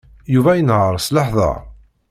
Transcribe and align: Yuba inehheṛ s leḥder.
Yuba 0.33 0.51
inehheṛ 0.57 0.93
s 1.05 1.07
leḥder. 1.15 1.59